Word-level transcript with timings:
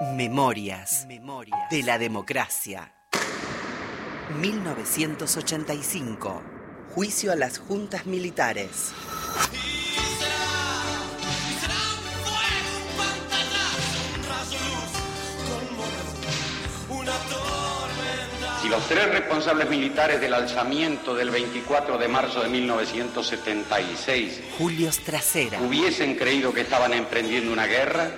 Memorias. 0.00 1.06
Memorias 1.08 1.58
de 1.70 1.82
la 1.82 1.98
democracia. 1.98 2.92
1985. 4.40 6.40
Juicio 6.94 7.32
a 7.32 7.34
las 7.34 7.58
juntas 7.58 8.06
militares. 8.06 8.92
Si 18.62 18.68
los 18.68 18.86
tres 18.86 19.10
responsables 19.10 19.68
militares 19.68 20.20
del 20.20 20.34
alzamiento 20.34 21.12
del 21.12 21.30
24 21.30 21.98
de 21.98 22.06
marzo 22.06 22.40
de 22.40 22.48
1976 22.48 24.42
Julio 24.56 24.92
Strasera. 24.92 25.60
hubiesen 25.60 26.14
creído 26.14 26.52
que 26.52 26.60
estaban 26.60 26.92
emprendiendo 26.92 27.52
una 27.52 27.66
guerra, 27.66 28.12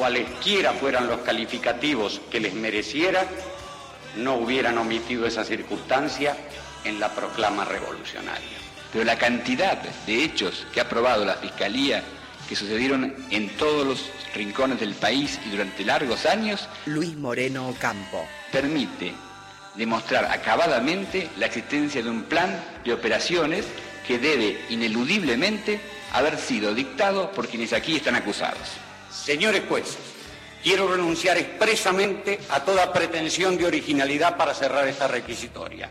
cualesquiera 0.00 0.72
fueran 0.72 1.08
los 1.08 1.20
calificativos 1.20 2.22
que 2.30 2.40
les 2.40 2.54
mereciera, 2.54 3.26
no 4.16 4.36
hubieran 4.36 4.78
omitido 4.78 5.26
esa 5.26 5.44
circunstancia 5.44 6.34
en 6.86 6.98
la 6.98 7.14
proclama 7.14 7.66
revolucionaria. 7.66 8.56
Pero 8.90 9.04
la 9.04 9.18
cantidad 9.18 9.76
de 10.06 10.24
hechos 10.24 10.66
que 10.72 10.80
ha 10.80 10.88
probado 10.88 11.26
la 11.26 11.34
Fiscalía 11.34 12.02
que 12.48 12.56
sucedieron 12.56 13.14
en 13.28 13.50
todos 13.58 13.86
los 13.86 14.10
rincones 14.34 14.80
del 14.80 14.94
país 14.94 15.38
y 15.46 15.50
durante 15.50 15.84
largos 15.84 16.24
años 16.24 16.66
Luis 16.86 17.14
Moreno 17.14 17.68
Ocampo. 17.68 18.26
permite 18.50 19.12
demostrar 19.74 20.24
acabadamente 20.24 21.28
la 21.36 21.44
existencia 21.44 22.02
de 22.02 22.08
un 22.08 22.22
plan 22.22 22.58
de 22.86 22.94
operaciones 22.94 23.66
que 24.06 24.18
debe 24.18 24.64
ineludiblemente 24.70 25.78
haber 26.14 26.38
sido 26.38 26.74
dictado 26.74 27.30
por 27.32 27.48
quienes 27.48 27.74
aquí 27.74 27.96
están 27.96 28.14
acusados. 28.14 28.80
Señores 29.10 29.64
jueces, 29.68 29.98
quiero 30.62 30.88
renunciar 30.88 31.36
expresamente 31.36 32.40
a 32.50 32.64
toda 32.64 32.92
pretensión 32.92 33.56
de 33.56 33.66
originalidad 33.66 34.36
para 34.36 34.54
cerrar 34.54 34.86
esta 34.86 35.08
requisitoria. 35.08 35.90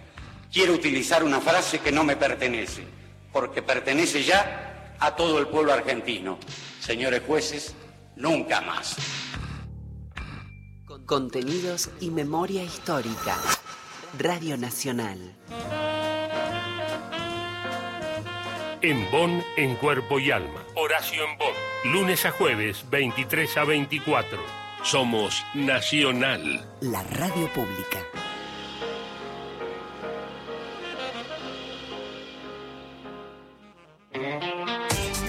Quiero 0.51 0.73
utilizar 0.73 1.23
una 1.23 1.41
frase 1.41 1.79
que 1.79 1.91
no 1.91 2.03
me 2.03 2.15
pertenece, 2.15 2.83
porque 3.31 3.61
pertenece 3.61 4.23
ya 4.23 4.95
a 4.99 5.15
todo 5.15 5.39
el 5.39 5.47
pueblo 5.47 5.73
argentino. 5.73 6.39
Señores 6.79 7.21
jueces, 7.27 7.75
nunca 8.15 8.61
más. 8.61 8.95
Contenidos 11.05 11.89
y 11.99 12.09
memoria 12.09 12.63
histórica. 12.63 13.37
Radio 14.17 14.57
Nacional. 14.57 15.35
En 18.81 19.11
Bonn, 19.11 19.43
en 19.57 19.75
cuerpo 19.75 20.19
y 20.19 20.31
alma. 20.31 20.63
Horacio 20.75 21.25
en 21.25 21.37
Bonn. 21.37 21.53
Lunes 21.83 22.25
a 22.25 22.31
jueves, 22.31 22.85
23 22.89 23.57
a 23.57 23.63
24. 23.65 24.39
Somos 24.83 25.45
Nacional. 25.53 26.65
La 26.79 27.03
radio 27.03 27.49
pública. 27.49 27.99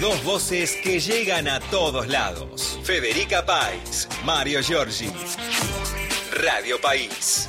Dos 0.01 0.23
voces 0.25 0.77
que 0.85 1.01
llegan 1.01 1.49
a 1.49 1.59
todos 1.59 2.07
lados. 2.07 2.79
Federica 2.85 3.45
País, 3.45 4.09
Mario 4.25 4.63
Giorgi. 4.63 5.11
Radio 6.41 6.81
País. 6.81 7.49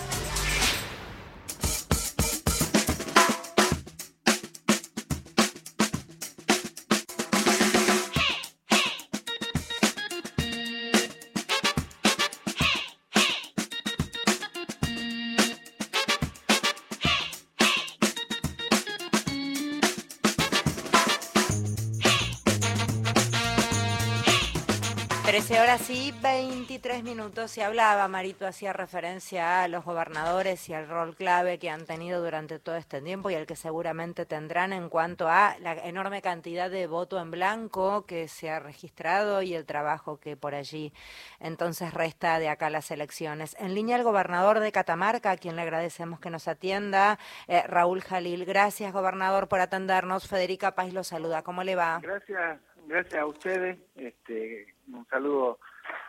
Trece 25.32 25.62
horas 25.62 25.90
y 25.90 26.12
23 26.22 27.06
minutos 27.06 27.52
se 27.52 27.64
hablaba, 27.64 28.06
Marito 28.10 28.46
hacía 28.46 28.74
referencia 28.74 29.64
a 29.64 29.70
los 29.70 29.86
gobernadores 29.86 30.68
y 30.68 30.74
al 30.74 30.90
rol 30.90 31.16
clave 31.16 31.58
que 31.58 31.70
han 31.70 31.86
tenido 31.86 32.22
durante 32.22 32.60
todo 32.60 32.76
este 32.76 33.00
tiempo 33.02 33.30
y 33.30 33.36
al 33.36 33.46
que 33.46 33.56
seguramente 33.56 34.26
tendrán 34.26 34.74
en 34.74 34.90
cuanto 34.90 35.30
a 35.30 35.56
la 35.62 35.72
enorme 35.88 36.22
cantidad 36.22 36.70
de 36.70 36.86
voto 36.86 37.18
en 37.18 37.32
blanco 37.32 38.06
que 38.06 38.28
se 38.28 38.50
ha 38.50 38.60
registrado 38.60 39.42
y 39.42 39.54
el 39.54 39.66
trabajo 39.66 40.20
que 40.20 40.36
por 40.36 40.54
allí 40.54 40.92
entonces 41.40 41.94
resta 41.94 42.38
de 42.38 42.50
acá 42.50 42.70
las 42.70 42.92
elecciones. 42.92 43.56
En 43.58 43.74
línea 43.74 43.96
el 43.96 44.04
gobernador 44.04 44.60
de 44.60 44.74
Catamarca, 44.74 45.32
a 45.32 45.38
quien 45.38 45.56
le 45.56 45.62
agradecemos 45.62 46.20
que 46.20 46.30
nos 46.30 46.50
atienda, 46.50 47.20
eh, 47.48 47.64
Raúl 47.68 48.02
Jalil. 48.02 48.44
Gracias, 48.44 48.92
gobernador, 48.92 49.48
por 49.48 49.62
atendernos. 49.62 50.28
Federica 50.28 50.76
Paz 50.76 50.92
lo 50.92 51.06
saluda. 51.06 51.42
¿Cómo 51.42 51.64
le 51.64 51.76
va? 51.76 52.02
Gracias, 52.02 52.60
gracias 52.92 53.22
a 53.22 53.26
ustedes. 53.26 53.78
Este, 53.96 54.68
un 54.92 55.06
saludo 55.08 55.60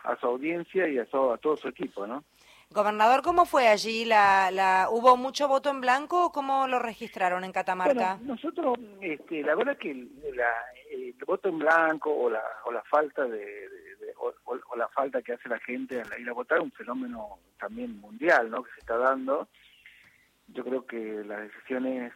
a 0.03 0.15
su 0.17 0.27
audiencia 0.27 0.87
y 0.87 0.99
a, 0.99 1.05
su- 1.05 1.31
a 1.31 1.37
todo 1.37 1.57
su 1.57 1.67
equipo, 1.67 2.05
¿no? 2.05 2.23
Gobernador, 2.69 3.21
¿cómo 3.21 3.45
fue 3.45 3.67
allí? 3.67 4.03
La, 4.03 4.49
la, 4.49 4.87
¿Hubo 4.89 5.15
mucho 5.15 5.47
voto 5.47 5.69
en 5.69 5.79
blanco 5.81 6.25
o 6.25 6.31
cómo 6.31 6.67
lo 6.67 6.79
registraron 6.79 7.43
en 7.43 7.51
Catamarca? 7.51 8.15
Bueno, 8.15 8.33
nosotros, 8.33 8.77
este, 8.99 9.43
la 9.43 9.53
verdad 9.55 9.77
que 9.77 9.91
el, 9.91 10.09
la- 10.35 10.65
el 10.91 11.13
voto 11.25 11.49
en 11.49 11.59
blanco 11.59 12.11
o 12.11 12.29
la, 12.29 12.41
o 12.65 12.71
la 12.71 12.81
falta 12.83 13.23
de, 13.25 13.37
de- 13.37 13.95
de- 13.99 14.13
o, 14.17 14.33
o- 14.45 14.59
o 14.69 14.75
la 14.75 14.87
falta 14.89 15.21
que 15.21 15.33
hace 15.33 15.47
la 15.49 15.59
gente 15.59 16.01
al 16.01 16.19
ir 16.19 16.29
a 16.29 16.33
votar 16.33 16.57
es 16.57 16.63
un 16.63 16.71
fenómeno 16.71 17.37
también 17.59 17.99
mundial, 18.01 18.49
¿no? 18.49 18.63
Que 18.63 18.71
se 18.73 18.79
está 18.79 18.97
dando. 18.97 19.47
Yo 20.47 20.63
creo 20.63 20.85
que 20.85 20.97
las 21.25 21.41
decisiones 21.41 22.11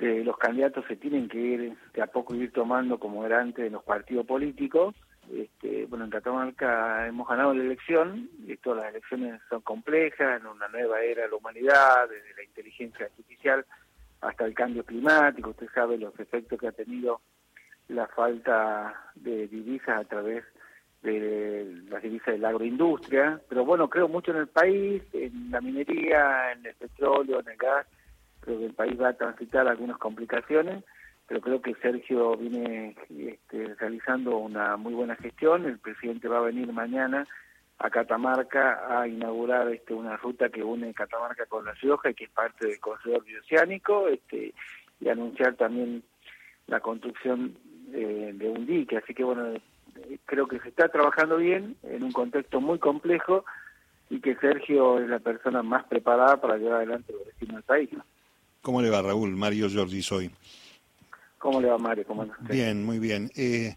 de 0.00 0.24
los 0.24 0.36
candidatos 0.38 0.84
se 0.88 0.96
tienen 0.96 1.28
que 1.28 1.38
ir 1.38 1.76
de 1.92 2.02
a 2.02 2.06
poco 2.06 2.34
ir 2.34 2.52
tomando 2.52 2.98
como 2.98 3.24
era 3.24 3.40
antes 3.40 3.70
los 3.70 3.84
partidos 3.84 4.26
políticos. 4.26 4.94
Este, 5.30 5.86
bueno, 5.86 6.06
en 6.06 6.10
Catamarca 6.10 7.06
hemos 7.06 7.28
ganado 7.28 7.54
la 7.54 7.62
elección, 7.62 8.28
y 8.46 8.56
todas 8.56 8.82
las 8.82 8.90
elecciones 8.92 9.40
son 9.48 9.60
complejas, 9.60 10.40
en 10.40 10.46
una 10.46 10.66
nueva 10.68 11.02
era 11.02 11.22
de 11.22 11.28
la 11.28 11.36
humanidad, 11.36 12.08
desde 12.08 12.34
la 12.34 12.42
inteligencia 12.42 13.06
artificial 13.06 13.64
hasta 14.22 14.44
el 14.44 14.54
cambio 14.54 14.84
climático. 14.84 15.50
Usted 15.50 15.68
sabe 15.74 15.98
los 15.98 16.18
efectos 16.18 16.58
que 16.58 16.68
ha 16.68 16.72
tenido 16.72 17.20
la 17.88 18.06
falta 18.08 19.12
de 19.14 19.46
divisas 19.48 20.00
a 20.00 20.04
través 20.04 20.44
de 21.02 21.82
las 21.88 22.02
divisas 22.02 22.34
de 22.34 22.38
la 22.38 22.50
agroindustria. 22.50 23.40
Pero 23.48 23.64
bueno, 23.64 23.88
creo 23.88 24.08
mucho 24.08 24.32
en 24.32 24.38
el 24.38 24.48
país, 24.48 25.02
en 25.12 25.50
la 25.50 25.60
minería, 25.60 26.52
en 26.52 26.66
el 26.66 26.74
petróleo, 26.74 27.40
en 27.40 27.48
el 27.48 27.56
gas. 27.56 27.86
Creo 28.40 28.58
que 28.58 28.66
el 28.66 28.74
país 28.74 29.00
va 29.00 29.08
a 29.08 29.16
transitar 29.16 29.68
algunas 29.68 29.98
complicaciones, 29.98 30.84
pero 31.26 31.40
creo 31.40 31.62
que 31.62 31.74
Sergio 31.76 32.36
viene 32.36 32.96
este, 33.08 33.74
realizando 33.76 34.38
una 34.38 34.76
muy 34.76 34.94
buena 34.94 35.16
gestión. 35.16 35.64
El 35.64 35.78
presidente 35.78 36.28
va 36.28 36.38
a 36.38 36.42
venir 36.42 36.72
mañana 36.72 37.26
a 37.78 37.88
Catamarca 37.88 39.00
a 39.00 39.08
inaugurar 39.08 39.68
este, 39.68 39.94
una 39.94 40.16
ruta 40.16 40.50
que 40.50 40.62
une 40.62 40.92
Catamarca 40.92 41.46
con 41.46 41.64
La 41.64 41.72
Rioja 41.72 42.10
y 42.10 42.14
que 42.14 42.24
es 42.24 42.30
parte 42.30 42.66
del 42.66 42.80
corredor 42.80 43.24
bioceánico 43.24 44.08
este, 44.08 44.52
y 45.00 45.08
anunciar 45.08 45.54
también 45.54 46.02
la 46.66 46.80
construcción 46.80 47.56
eh, 47.92 48.32
de 48.34 48.48
un 48.48 48.66
dique. 48.66 48.98
Así 48.98 49.14
que 49.14 49.24
bueno, 49.24 49.54
creo 50.26 50.46
que 50.46 50.60
se 50.60 50.68
está 50.68 50.88
trabajando 50.88 51.36
bien 51.36 51.76
en 51.82 52.02
un 52.02 52.12
contexto 52.12 52.60
muy 52.60 52.78
complejo 52.78 53.44
y 54.10 54.20
que 54.20 54.36
Sergio 54.36 54.98
es 54.98 55.08
la 55.08 55.20
persona 55.20 55.62
más 55.62 55.84
preparada 55.84 56.40
para 56.40 56.56
llevar 56.56 56.78
adelante 56.78 57.12
los 57.12 57.26
destinos 57.26 57.56
del 57.56 57.64
país. 57.64 57.90
¿Cómo 58.62 58.82
le 58.82 58.90
va, 58.90 59.02
Raúl? 59.02 59.36
Mario 59.36 59.68
Giorgi 59.68 60.02
soy. 60.02 60.30
¿Cómo 61.38 61.60
le 61.60 61.68
va, 61.68 61.78
Mario? 61.78 62.04
¿Cómo? 62.06 62.26
Bien, 62.40 62.84
muy 62.84 62.98
bien. 62.98 63.30
Eh, 63.34 63.74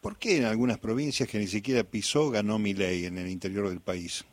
¿Por 0.00 0.16
qué 0.16 0.38
en 0.38 0.44
algunas 0.44 0.78
provincias 0.78 1.28
que 1.28 1.38
ni 1.38 1.46
siquiera 1.46 1.84
pisó 1.84 2.30
ganó 2.30 2.58
mi 2.58 2.72
ley 2.72 3.04
en 3.04 3.18
el 3.18 3.28
interior 3.28 3.68
del 3.68 3.80
país? 3.80 4.24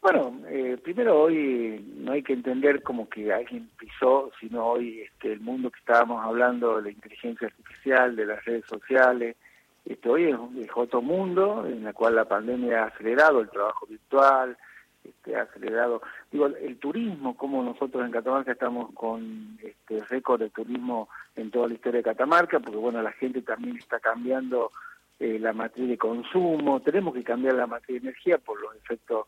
Bueno, 0.00 0.40
eh, 0.48 0.78
primero 0.82 1.20
hoy 1.22 1.84
no 1.96 2.12
hay 2.12 2.22
que 2.22 2.32
entender 2.32 2.82
como 2.82 3.08
que 3.08 3.32
alguien 3.32 3.68
pisó, 3.78 4.30
sino 4.40 4.66
hoy 4.66 5.00
este, 5.00 5.32
el 5.32 5.40
mundo 5.40 5.70
que 5.70 5.78
estábamos 5.78 6.24
hablando 6.24 6.76
de 6.76 6.82
la 6.82 6.90
inteligencia 6.90 7.48
artificial, 7.48 8.16
de 8.16 8.26
las 8.26 8.44
redes 8.44 8.64
sociales, 8.66 9.36
este, 9.84 10.08
hoy 10.08 10.24
es, 10.24 10.36
es 10.64 10.70
otro 10.74 11.02
mundo 11.02 11.66
en 11.66 11.86
el 11.86 11.94
cual 11.94 12.14
la 12.14 12.26
pandemia 12.26 12.84
ha 12.84 12.86
acelerado 12.86 13.40
el 13.40 13.50
trabajo 13.50 13.86
virtual, 13.86 14.56
este, 15.08 15.36
ha 15.36 15.42
acelerado, 15.42 16.02
digo, 16.30 16.46
el 16.46 16.76
turismo, 16.78 17.36
como 17.36 17.62
nosotros 17.62 18.04
en 18.04 18.10
Catamarca 18.12 18.52
estamos 18.52 18.92
con 18.94 19.58
este 19.62 20.04
récord 20.04 20.40
de 20.40 20.50
turismo 20.50 21.08
en 21.36 21.50
toda 21.50 21.68
la 21.68 21.74
historia 21.74 21.98
de 21.98 22.04
Catamarca, 22.04 22.60
porque 22.60 22.76
bueno, 22.78 23.02
la 23.02 23.12
gente 23.12 23.42
también 23.42 23.76
está 23.76 23.98
cambiando 24.00 24.70
eh, 25.20 25.38
la 25.38 25.52
matriz 25.52 25.88
de 25.88 25.98
consumo, 25.98 26.80
tenemos 26.80 27.14
que 27.14 27.24
cambiar 27.24 27.54
la 27.54 27.66
matriz 27.66 28.00
de 28.02 28.08
energía 28.08 28.38
por 28.38 28.60
los 28.60 28.74
efectos 28.76 29.26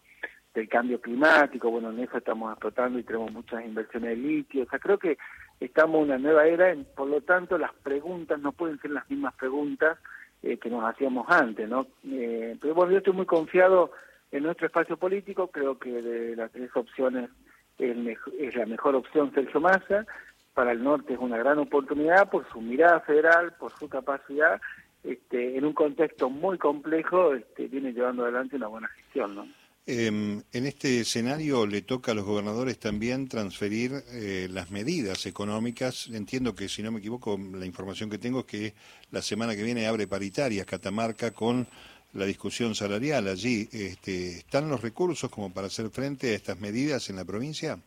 del 0.54 0.68
cambio 0.68 1.00
climático, 1.00 1.70
bueno, 1.70 1.90
en 1.90 2.00
eso 2.00 2.18
estamos 2.18 2.50
explotando 2.52 2.98
y 2.98 3.04
tenemos 3.04 3.30
muchas 3.32 3.64
inversiones 3.64 4.10
de 4.10 4.16
litio, 4.16 4.64
o 4.64 4.66
sea, 4.66 4.78
creo 4.80 4.98
que 4.98 5.16
estamos 5.60 5.98
en 5.98 6.04
una 6.06 6.18
nueva 6.18 6.46
era, 6.46 6.70
en- 6.70 6.84
por 6.96 7.06
lo 7.08 7.20
tanto 7.20 7.56
las 7.56 7.72
preguntas 7.74 8.40
no 8.40 8.50
pueden 8.52 8.80
ser 8.80 8.90
las 8.90 9.08
mismas 9.08 9.34
preguntas 9.34 9.98
eh, 10.42 10.56
que 10.58 10.70
nos 10.70 10.82
hacíamos 10.84 11.26
antes, 11.28 11.68
¿no? 11.68 11.86
Eh, 12.04 12.56
pero 12.60 12.74
bueno, 12.74 12.92
yo 12.92 12.98
estoy 12.98 13.12
muy 13.12 13.26
confiado 13.26 13.92
en 14.32 14.42
nuestro 14.42 14.66
espacio 14.66 14.96
político, 14.96 15.48
creo 15.48 15.78
que 15.78 15.90
de 15.90 16.36
las 16.36 16.50
tres 16.52 16.70
opciones 16.74 17.30
es, 17.78 18.54
la 18.54 18.66
mejor 18.66 18.94
opción 18.94 19.32
Sergio 19.34 19.60
Massa, 19.60 20.06
para 20.54 20.72
el 20.72 20.82
norte 20.82 21.14
es 21.14 21.18
una 21.18 21.38
gran 21.38 21.58
oportunidad 21.58 22.30
por 22.30 22.48
su 22.50 22.60
mirada 22.60 23.00
federal, 23.00 23.54
por 23.58 23.72
su 23.78 23.88
capacidad, 23.88 24.60
este, 25.02 25.56
en 25.56 25.64
un 25.64 25.72
contexto 25.72 26.28
muy 26.28 26.58
complejo, 26.58 27.34
este, 27.34 27.68
viene 27.68 27.92
llevando 27.92 28.24
adelante 28.24 28.56
una 28.56 28.66
buena 28.66 28.88
gestión, 28.88 29.34
¿no? 29.34 29.48
Em, 29.86 30.42
en 30.52 30.66
este 30.66 31.00
escenario 31.00 31.66
le 31.66 31.82
toca 31.82 32.12
a 32.12 32.14
los 32.14 32.24
gobernadores 32.24 32.78
también 32.78 33.28
transferir 33.28 33.92
eh, 34.12 34.46
las 34.50 34.70
medidas 34.70 35.24
económicas. 35.26 36.08
Entiendo 36.12 36.54
que, 36.54 36.68
si 36.68 36.82
no 36.82 36.92
me 36.92 36.98
equivoco, 37.00 37.36
la 37.54 37.64
información 37.64 38.10
que 38.10 38.18
tengo 38.18 38.40
es 38.40 38.44
que 38.44 38.74
la 39.10 39.22
semana 39.22 39.56
que 39.56 39.62
viene 39.62 39.88
abre 39.88 40.06
paritarias 40.06 40.66
Catamarca 40.66 41.32
con 41.32 41.66
la 42.14 42.24
discusión 42.24 42.74
salarial 42.74 43.28
allí. 43.28 43.68
Este, 43.72 44.38
¿Están 44.38 44.68
los 44.68 44.82
recursos 44.82 45.30
como 45.30 45.52
para 45.52 45.68
hacer 45.68 45.90
frente 45.90 46.32
a 46.32 46.36
estas 46.36 46.60
medidas 46.60 47.08
en 47.10 47.16
la 47.16 47.24
provincia? 47.24 47.78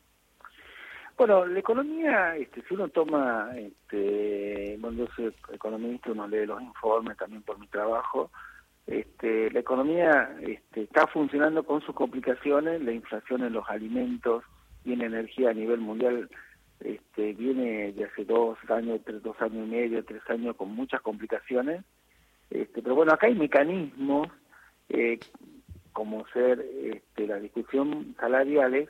Bueno, 1.17 1.45
la 1.45 1.59
economía, 1.59 2.35
este, 2.35 2.63
si 2.67 2.73
uno 2.73 2.89
toma, 2.89 3.51
este, 3.55 4.77
bueno, 4.79 5.05
yo 5.05 5.07
soy 5.15 5.33
economista, 5.53 6.11
uno 6.11 6.27
lee 6.27 6.45
los 6.45 6.61
informes 6.61 7.17
también 7.17 7.43
por 7.43 7.59
mi 7.59 7.67
trabajo, 7.67 8.31
este, 8.87 9.49
la 9.51 9.59
economía 9.59 10.35
este, 10.41 10.81
está 10.81 11.07
funcionando 11.07 11.63
con 11.63 11.81
sus 11.81 11.95
complicaciones, 11.95 12.81
la 12.81 12.91
inflación 12.91 13.43
en 13.43 13.53
los 13.53 13.69
alimentos 13.69 14.43
y 14.83 14.93
en 14.93 15.01
energía 15.03 15.51
a 15.51 15.53
nivel 15.53 15.79
mundial 15.79 16.29
este, 16.81 17.33
viene 17.33 17.93
de 17.93 18.05
hace 18.05 18.25
dos 18.25 18.57
años, 18.69 18.99
tres, 19.05 19.23
dos 19.23 19.39
años 19.39 19.67
y 19.67 19.71
medio, 19.71 20.03
tres 20.03 20.21
años 20.29 20.55
con 20.57 20.75
muchas 20.75 21.01
complicaciones. 21.01 21.85
Este, 22.53 22.83
pero 22.83 22.93
bueno, 22.93 23.13
acá 23.13 23.25
hay 23.25 23.33
mecanismos 23.33 24.27
eh, 24.89 25.19
como 25.91 26.25
ser 26.27 26.63
este, 26.83 27.25
la 27.25 27.39
discusión 27.39 28.15
salariales 28.19 28.89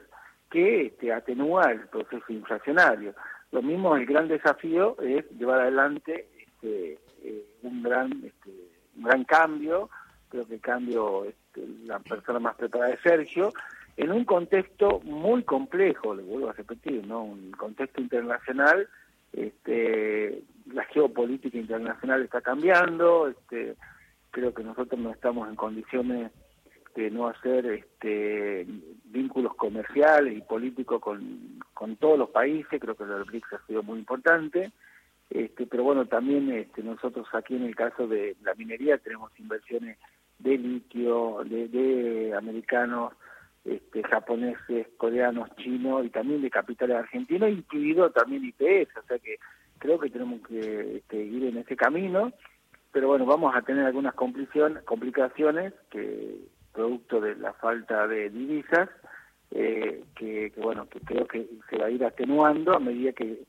que 0.52 0.88
este, 0.88 1.14
atenúa 1.14 1.72
el 1.72 1.88
proceso 1.88 2.26
inflacionario. 2.28 3.16
Lo 3.52 3.62
mismo, 3.62 3.96
el 3.96 4.06
gran 4.06 4.28
desafío 4.28 5.00
es 5.02 5.30
llevar 5.32 5.62
adelante 5.62 6.28
este, 6.38 7.00
eh, 7.24 7.46
un 7.62 7.82
gran 7.84 8.12
este, 8.26 8.52
un 8.98 9.04
gran 9.04 9.24
cambio, 9.24 9.90
creo 10.28 10.46
que 10.46 10.56
el 10.56 10.62
cambio, 10.62 11.24
este, 11.24 11.66
la 11.86 12.00
persona 12.00 12.40
más 12.40 12.56
preparada 12.56 12.94
es 12.94 13.00
Sergio, 13.02 13.54
en 13.96 14.12
un 14.12 14.26
contexto 14.26 15.00
muy 15.06 15.44
complejo, 15.44 16.16
le 16.16 16.24
vuelvo 16.24 16.50
a 16.50 16.54
repetir, 16.54 17.08
¿no? 17.08 17.24
Un 17.24 17.52
contexto 17.52 18.02
internacional, 18.02 18.90
este, 19.32 20.44
la 20.74 20.84
geopolítica 20.86 21.58
internacional 21.58 22.24
está 22.24 22.42
cambiando, 22.42 23.28
este, 23.28 23.76
creo 24.32 24.54
que 24.54 24.64
nosotros 24.64 25.00
no 25.00 25.12
estamos 25.12 25.48
en 25.48 25.56
condiciones 25.56 26.32
de 26.96 27.10
no 27.10 27.28
hacer 27.28 27.66
este, 27.66 28.68
vínculos 29.06 29.56
comerciales 29.56 30.38
y 30.38 30.42
políticos 30.42 31.02
con, 31.02 31.60
con 31.74 31.96
todos 31.96 32.20
los 32.20 32.30
países, 32.30 32.80
creo 32.80 32.96
que 32.96 33.04
el 33.04 33.24
BRICS 33.24 33.54
ha 33.54 33.66
sido 33.66 33.84
muy 33.84 34.00
importante, 34.00 34.72
este, 35.30 35.66
pero 35.66 35.84
bueno, 35.84 36.06
también 36.06 36.52
este, 36.52 36.84
nosotros 36.84 37.28
aquí 37.34 37.56
en 37.56 37.64
el 37.64 37.76
caso 37.76 38.08
de 38.08 38.36
la 38.44 38.54
minería 38.56 38.98
tenemos 38.98 39.32
inversiones 39.40 39.98
de 40.40 40.58
litio, 40.58 41.44
de, 41.46 42.34
americanos, 42.38 43.14
este, 43.66 44.04
japoneses, 44.04 44.88
coreanos, 44.98 45.50
chinos 45.56 46.06
y 46.06 46.10
también 46.10 46.42
de 46.42 46.50
capitales 46.50 46.98
argentinos, 46.98 47.50
incluido 47.50 48.12
también 48.12 48.44
IPS, 48.46 48.98
o 48.98 49.08
sea 49.08 49.18
que 49.20 49.38
creo 49.84 50.00
que 50.00 50.10
tenemos 50.10 50.40
que 50.48 50.96
este, 50.96 51.18
ir 51.18 51.44
en 51.44 51.58
ese 51.58 51.76
camino, 51.76 52.32
pero 52.94 53.10
bueno, 53.10 53.26
vamos 53.26 53.54
a 53.54 53.62
tener 53.64 53.86
algunas 53.86 54.16
complicaciones 54.16 55.74
que 55.92 56.38
producto 56.72 57.20
de 57.20 57.36
la 57.36 57.52
falta 57.52 58.08
de 58.08 58.30
divisas, 58.30 58.90
eh, 59.52 60.06
que, 60.16 60.54
bueno, 60.56 60.88
que 60.88 61.02
creo 61.02 61.28
que 61.28 61.50
se 61.70 61.78
va 61.78 61.88
a 61.88 61.90
ir 61.90 62.04
atenuando 62.06 62.74
a 62.74 62.80
medida 62.80 63.12
que 63.12 63.44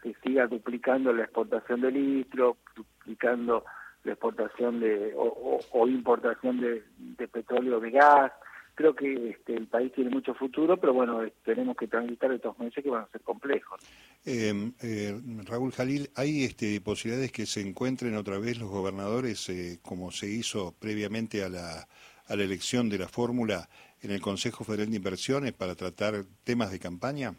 se 0.00 0.14
siga 0.22 0.46
duplicando 0.46 1.12
la 1.12 1.24
exportación 1.24 1.80
de 1.80 1.90
litro, 1.90 2.58
duplicando 2.76 3.64
la 4.04 4.12
exportación 4.12 4.78
de 4.78 5.12
o, 5.16 5.88
importación 5.88 6.60
de, 6.60 7.28
petróleo, 7.28 7.80
de 7.80 7.90
gas. 7.90 8.32
Creo 8.76 8.94
que 8.94 9.30
este, 9.30 9.56
el 9.56 9.66
país 9.66 9.92
tiene 9.92 10.10
mucho 10.10 10.34
futuro, 10.34 10.76
pero 10.76 10.94
bueno, 10.94 11.20
tenemos 11.44 11.76
que 11.76 11.88
transitar 11.88 12.30
estos 12.30 12.56
meses 12.60 12.84
que 12.84 12.90
van 12.90 13.02
a 13.02 13.08
ser 13.08 13.22
complejos. 13.22 13.80
Em, 14.24 14.74
eh, 14.82 15.18
Raúl 15.46 15.72
Jalil, 15.72 16.10
¿hay 16.14 16.44
este, 16.44 16.80
posibilidades 16.80 17.32
que 17.32 17.46
se 17.46 17.60
encuentren 17.60 18.16
otra 18.16 18.38
vez 18.38 18.58
los 18.58 18.68
gobernadores, 18.68 19.48
eh, 19.48 19.78
como 19.82 20.10
se 20.10 20.26
hizo 20.26 20.74
previamente 20.78 21.42
a 21.42 21.48
la, 21.48 21.88
a 22.26 22.36
la 22.36 22.42
elección 22.42 22.88
de 22.88 22.98
la 22.98 23.08
fórmula 23.08 23.68
en 24.02 24.10
el 24.10 24.20
Consejo 24.20 24.64
Federal 24.64 24.90
de 24.90 24.96
Inversiones 24.96 25.52
para 25.52 25.74
tratar 25.74 26.24
temas 26.44 26.70
de 26.70 26.78
campaña? 26.78 27.34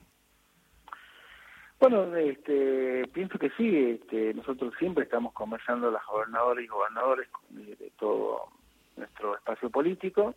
Bueno, 1.82 2.16
este, 2.16 3.08
pienso 3.08 3.40
que 3.40 3.50
sí, 3.58 3.76
este, 4.00 4.36
nosotros 4.36 4.72
siempre 4.78 5.06
estamos 5.06 5.34
conversando 5.34 5.90
las 5.90 6.06
gobernadoras 6.06 6.64
y 6.64 6.68
gobernadores 6.68 7.28
de, 7.50 7.92
todo 7.98 8.50
nuestro 8.96 9.36
espacio 9.36 9.72
político. 9.72 10.36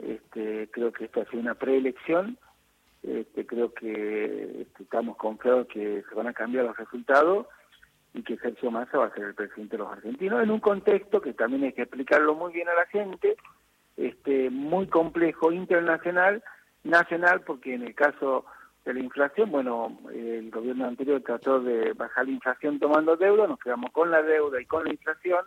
Este, 0.00 0.68
creo 0.72 0.92
que 0.92 1.04
esta 1.04 1.20
ha 1.20 1.26
sido 1.26 1.40
una 1.40 1.54
preelección. 1.54 2.36
Este, 3.02 3.44
creo 3.44 3.74
que 3.74 4.62
este, 4.62 4.84
estamos 4.84 5.16
confiados 5.16 5.66
que 5.66 6.04
se 6.08 6.14
van 6.14 6.28
a 6.28 6.32
cambiar 6.32 6.64
los 6.66 6.76
resultados 6.76 7.46
y 8.14 8.22
que 8.22 8.36
Sergio 8.36 8.70
Massa 8.70 8.98
va 8.98 9.06
a 9.06 9.14
ser 9.14 9.24
el 9.24 9.34
presidente 9.34 9.76
de 9.76 9.82
los 9.82 9.92
argentinos 9.92 10.42
en 10.42 10.50
un 10.50 10.60
contexto 10.60 11.20
que 11.20 11.32
también 11.32 11.64
hay 11.64 11.72
que 11.72 11.82
explicarlo 11.82 12.34
muy 12.34 12.52
bien 12.52 12.68
a 12.68 12.74
la 12.74 12.86
gente, 12.86 13.36
este, 13.96 14.50
muy 14.50 14.86
complejo 14.86 15.50
internacional, 15.50 16.44
nacional, 16.84 17.40
porque 17.40 17.74
en 17.74 17.82
el 17.82 17.94
caso 17.94 18.44
de 18.84 18.94
la 18.94 19.00
inflación, 19.00 19.50
bueno, 19.50 19.98
el 20.12 20.50
gobierno 20.50 20.86
anterior 20.86 21.22
trató 21.22 21.60
de 21.60 21.92
bajar 21.94 22.26
la 22.26 22.32
inflación 22.32 22.78
tomando 22.78 23.16
deuda, 23.16 23.46
nos 23.46 23.58
quedamos 23.58 23.90
con 23.92 24.10
la 24.10 24.22
deuda 24.22 24.60
y 24.60 24.66
con 24.66 24.84
la 24.84 24.90
inflación, 24.90 25.44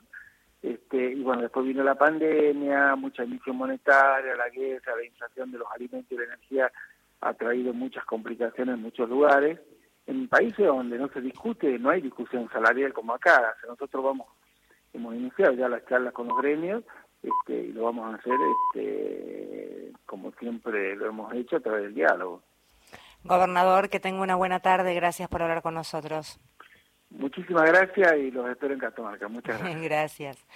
este, 0.61 1.11
y 1.11 1.21
bueno, 1.21 1.43
después 1.43 1.65
vino 1.65 1.83
la 1.83 1.95
pandemia, 1.95 2.95
mucha 2.95 3.23
emisión 3.23 3.57
monetaria, 3.57 4.35
la 4.35 4.49
guerra, 4.49 4.95
la 4.95 5.05
inflación 5.05 5.51
de 5.51 5.59
los 5.59 5.67
alimentos 5.71 6.11
y 6.11 6.17
la 6.17 6.23
energía 6.25 6.71
ha 7.21 7.33
traído 7.33 7.73
muchas 7.73 8.05
complicaciones 8.05 8.75
en 8.75 8.81
muchos 8.81 9.09
lugares. 9.09 9.59
En 10.07 10.27
países 10.27 10.65
donde 10.65 10.97
no 10.99 11.07
se 11.09 11.21
discute, 11.21 11.79
no 11.79 11.89
hay 11.89 12.01
discusión 12.01 12.49
salarial 12.51 12.93
como 12.93 13.13
acá. 13.13 13.55
nosotros 13.67 14.03
vamos, 14.03 14.27
hemos 14.93 15.15
iniciado 15.15 15.53
ya 15.53 15.67
las 15.67 15.85
charlas 15.85 16.13
con 16.13 16.27
los 16.27 16.37
gremios 16.37 16.83
este, 17.23 17.53
y 17.53 17.73
lo 17.73 17.85
vamos 17.85 18.13
a 18.13 18.17
hacer 18.17 18.35
este, 18.73 19.91
como 20.05 20.31
siempre 20.33 20.95
lo 20.95 21.07
hemos 21.07 21.33
hecho 21.33 21.57
a 21.57 21.59
través 21.59 21.83
del 21.83 21.95
diálogo. 21.95 22.43
Gobernador, 23.23 23.89
que 23.89 23.99
tenga 23.99 24.21
una 24.21 24.35
buena 24.35 24.59
tarde. 24.59 24.93
Gracias 24.93 25.27
por 25.27 25.41
hablar 25.41 25.63
con 25.63 25.73
nosotros. 25.73 26.39
Muchísimas 27.09 27.63
gracias 27.63 28.15
y 28.17 28.29
los 28.29 28.47
espero 28.49 28.73
en 28.73 28.79
Catamarca. 28.79 29.27
Muchas 29.27 29.59
gracias. 29.61 29.81
gracias. 29.83 30.47